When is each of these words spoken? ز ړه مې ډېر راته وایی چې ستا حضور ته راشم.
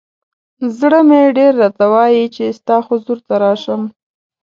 ز 0.75 0.77
ړه 0.91 1.01
مې 1.07 1.21
ډېر 1.37 1.53
راته 1.61 1.85
وایی 1.93 2.23
چې 2.35 2.43
ستا 2.57 2.77
حضور 2.87 3.17
ته 3.27 3.33
راشم. 3.43 3.81